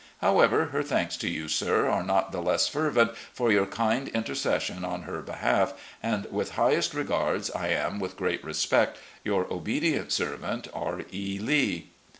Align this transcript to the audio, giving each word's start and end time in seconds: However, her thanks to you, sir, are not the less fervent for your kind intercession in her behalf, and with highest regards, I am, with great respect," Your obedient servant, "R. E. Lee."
However, 0.19 0.65
her 0.73 0.81
thanks 0.81 1.15
to 1.17 1.29
you, 1.29 1.47
sir, 1.47 1.87
are 1.87 2.01
not 2.01 2.31
the 2.31 2.41
less 2.41 2.67
fervent 2.67 3.15
for 3.15 3.51
your 3.51 3.67
kind 3.67 4.07
intercession 4.07 4.83
in 4.83 5.01
her 5.03 5.21
behalf, 5.21 5.75
and 6.01 6.25
with 6.31 6.53
highest 6.53 6.95
regards, 6.95 7.51
I 7.51 7.67
am, 7.67 7.99
with 7.99 8.17
great 8.17 8.43
respect," 8.43 8.97
Your 9.23 9.45
obedient 9.53 10.11
servant, 10.11 10.67
"R. 10.73 11.03
E. 11.13 11.37
Lee." 11.39 11.91